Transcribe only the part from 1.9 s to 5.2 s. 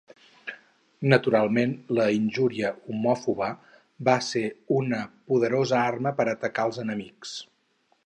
la injúria homòfoba va ser una